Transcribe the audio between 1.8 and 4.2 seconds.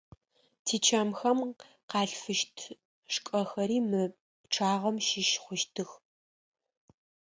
къалъфыщт шкӏэхэри мы